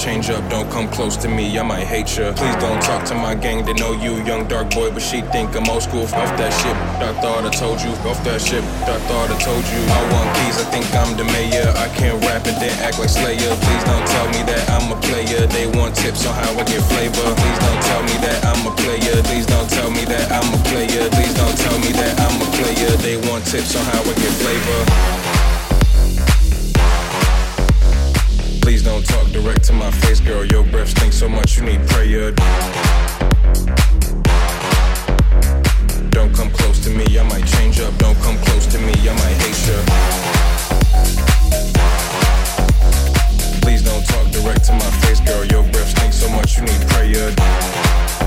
[0.00, 0.40] change up.
[0.48, 2.32] Don't come close to me, I might hate you.
[2.32, 5.54] Please don't talk to my gang, they know you, young dark boy, but she think
[5.54, 6.08] I'm old school.
[6.08, 7.92] Off that ship, I thought I told you.
[8.08, 9.80] Off that ship, I thought I told you.
[9.92, 11.68] I want keys, I think I'm the mayor.
[11.76, 13.52] I can't rap and then act like Slayer.
[13.60, 15.44] Please don't tell me that I'm a player.
[15.52, 17.28] They want tips on how I get flavor.
[17.36, 19.20] Please don't tell me that I'm a player.
[19.28, 21.12] Please don't tell me that I'm a player.
[21.12, 22.92] Please don't tell me that I'm a player.
[23.04, 25.19] They want tips on how I get flavor.
[29.42, 30.44] Direct to my face, girl.
[30.44, 32.32] Your breath stinks so much, you need prayer.
[36.10, 37.96] Don't come close to me, I might change up.
[37.98, 39.80] Don't come close to me, I might hate you.
[43.62, 45.44] Please don't talk direct to my face, girl.
[45.46, 48.19] Your breath stinks so much, you need prayer.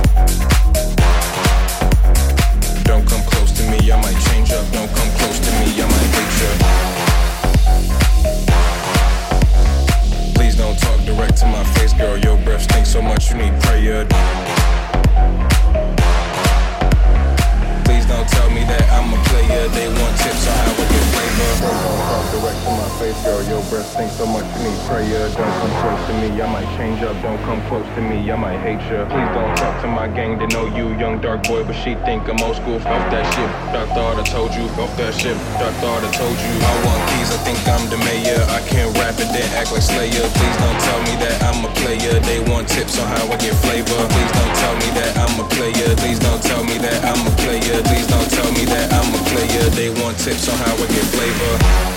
[28.94, 29.02] You.
[29.10, 32.30] Please don't talk to my gang, they know you, young dark boy, but she think
[32.30, 32.78] I'm old school.
[32.78, 34.70] Off that shit, I thought I told you.
[34.78, 36.54] Off that shit, I thought I told you.
[36.62, 38.38] I want keys, I think I'm the mayor.
[38.54, 40.14] I can't rap it, then act like Slayer.
[40.38, 42.22] Please don't tell me that I'm a player.
[42.22, 43.98] They want tips on how I get flavor.
[44.14, 45.90] Please don't tell me that I'm a player.
[45.98, 47.82] Please don't tell me that I'm a player.
[47.90, 49.66] Please don't tell me that I'm a player.
[49.74, 51.93] They want tips on how I get flavor.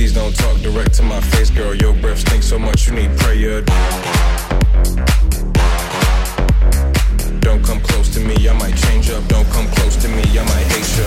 [0.00, 1.74] Please don't talk direct to my face, girl.
[1.74, 3.60] Your breath stinks so much, you need prayer.
[7.40, 9.22] Don't come close to me, I might change up.
[9.28, 11.04] Don't come close to me, I might hate you.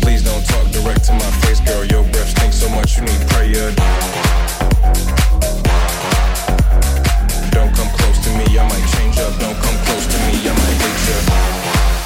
[0.00, 1.84] Please don't talk direct to my face, girl.
[1.86, 3.74] Your breath stinks so much, you need prayer.
[7.50, 9.36] Don't come close to me, I might change up.
[9.40, 11.99] Don't come close to me, I might hate you.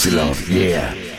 [0.00, 1.11] Love, yeah.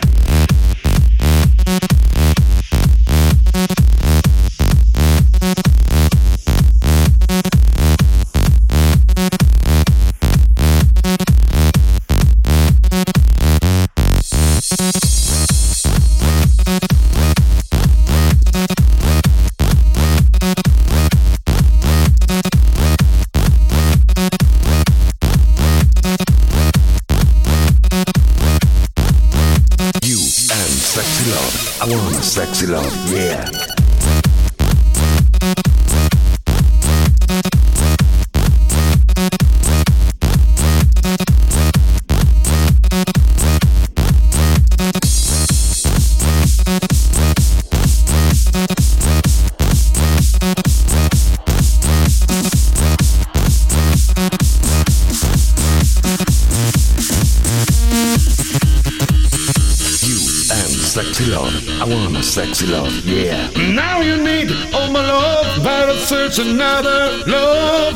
[62.34, 63.48] Sexy love, yeah.
[63.76, 67.94] Now you need all my love, better search another love.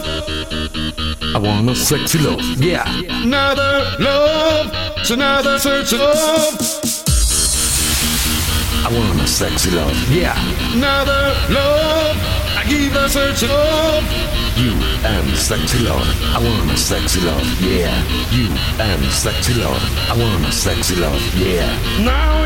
[1.34, 2.86] I want a sexy love, yeah.
[3.23, 6.54] Another love, it's another search of.
[8.86, 10.38] I want a sexy love, yeah.
[10.71, 12.15] Another love,
[12.56, 14.04] I give a search of.
[14.56, 14.73] You
[15.04, 17.89] and sexy love, I want a sexy love, yeah.
[18.30, 21.65] You and sexy love, I want a sexy love, yeah.
[22.06, 22.37] Now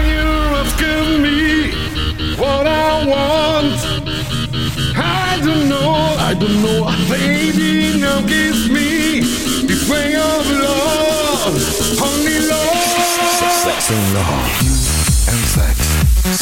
[6.41, 6.85] don't know.
[7.09, 9.21] Baby, now kiss me.
[9.67, 12.81] This way of love, only love.
[13.63, 14.73] Sex and love, you
[15.31, 15.77] and sex,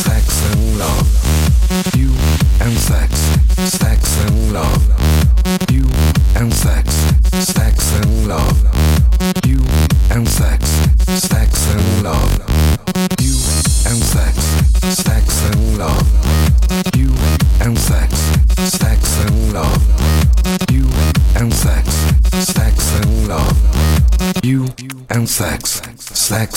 [0.04, 1.08] sex and love.
[1.98, 2.12] You
[2.62, 3.12] and sex,
[3.78, 4.84] sex and love.
[5.70, 5.86] You
[6.36, 6.94] and sex,
[7.32, 8.79] sex and love.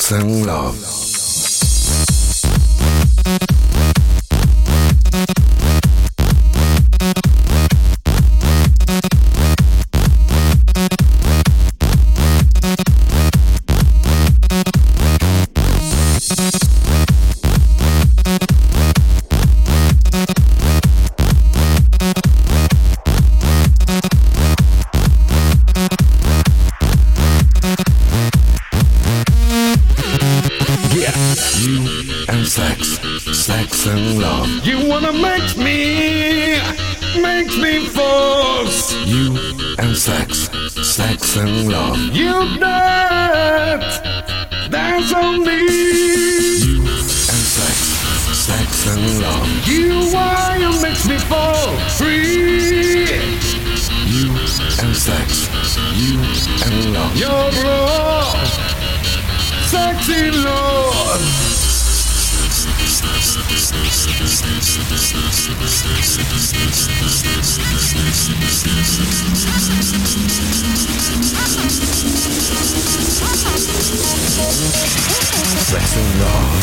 [0.02, 1.01] San Love.
[48.98, 49.66] and love.
[49.66, 53.06] You why you makes me fall free.
[54.06, 54.30] You
[54.82, 55.48] and sex.
[55.94, 56.18] You
[56.64, 57.16] and love.
[57.16, 58.34] Your bra.
[59.66, 61.20] Sexy love.
[75.62, 76.62] Sex and love.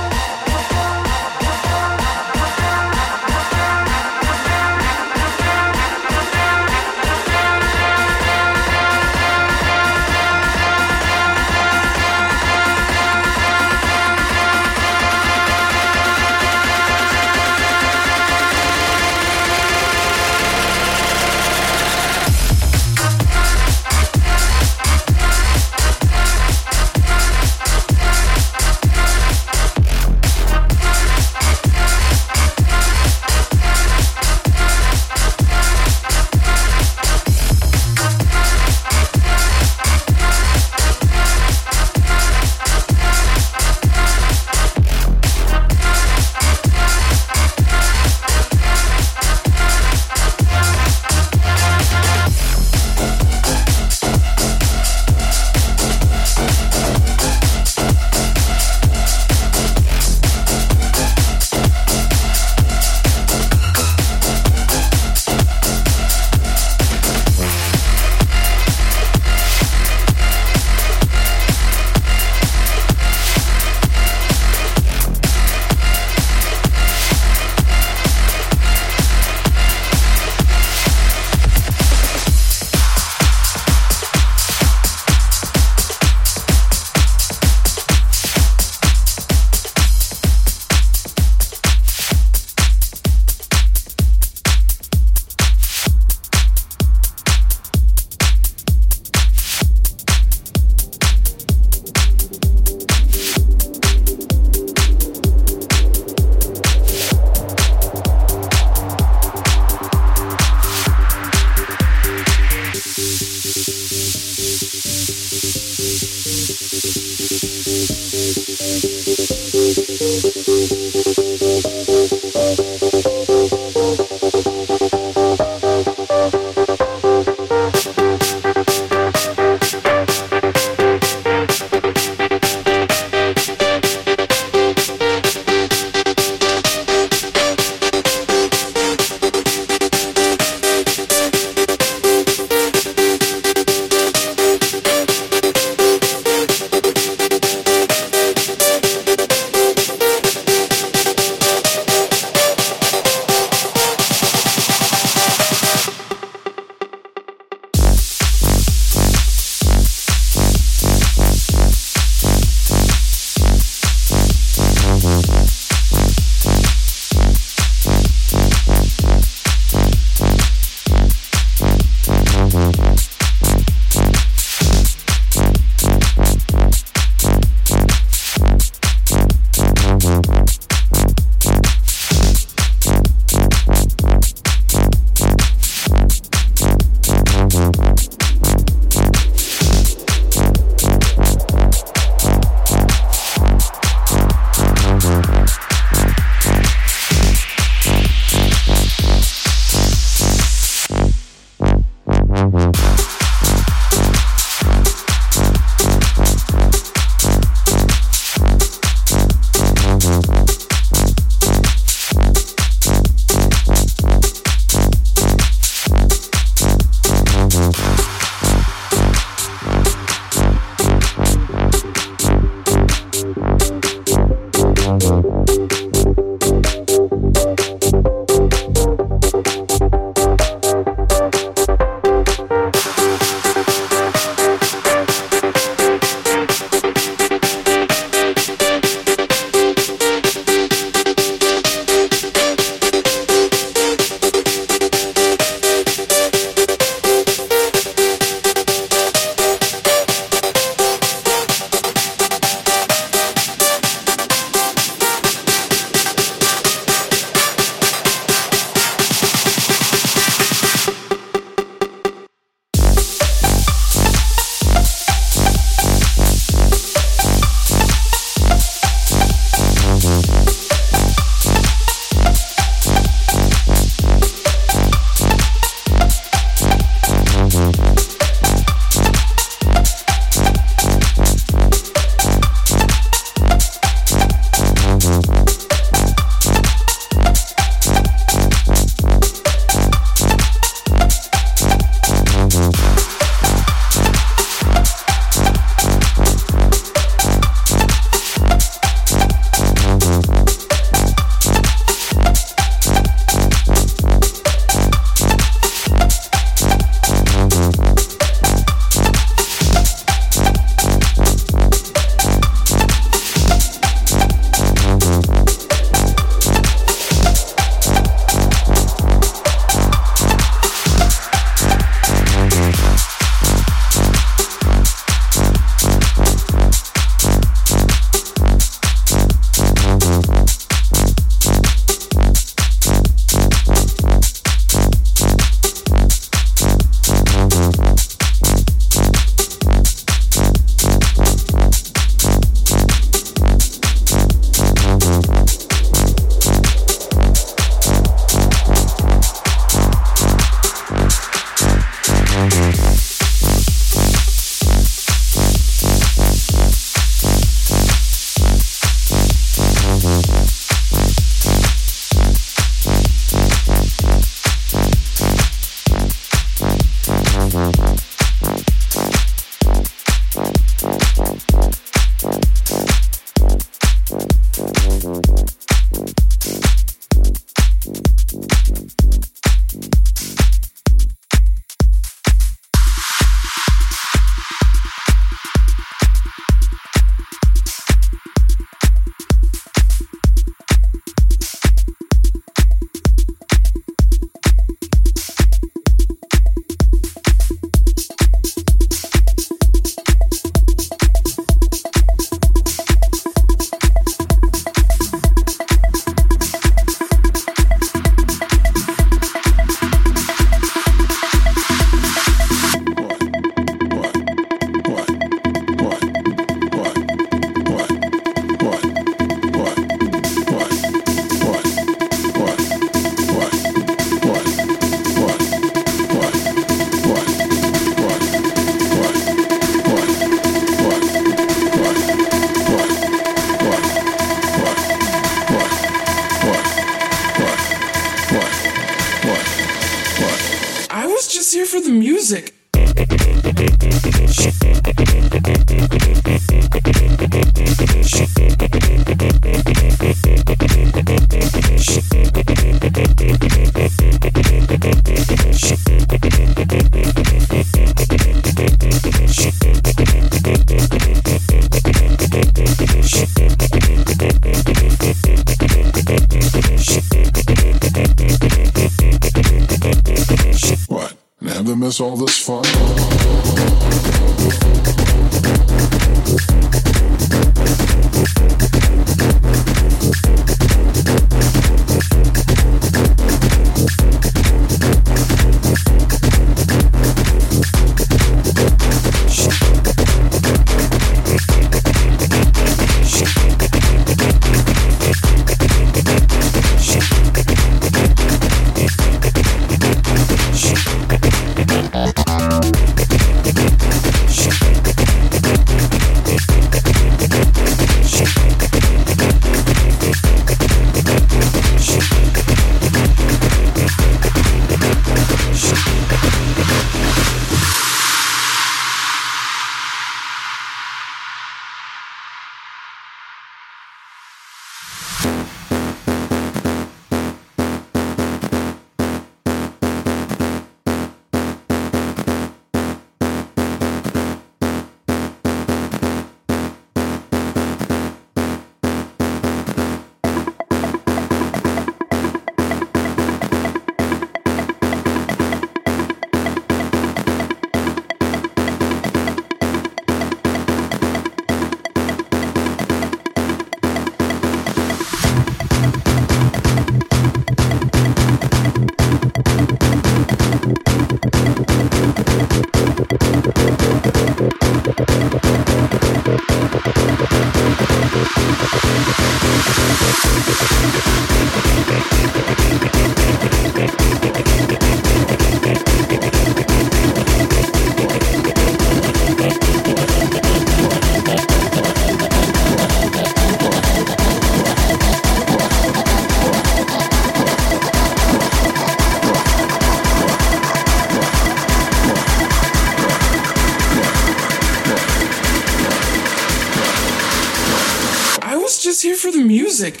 [599.32, 600.00] to the music.